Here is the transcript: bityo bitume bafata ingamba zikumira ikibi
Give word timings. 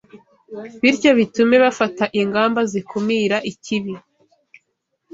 bityo 0.81 1.09
bitume 1.19 1.55
bafata 1.65 2.03
ingamba 2.21 2.59
zikumira 2.71 3.37
ikibi 3.51 3.93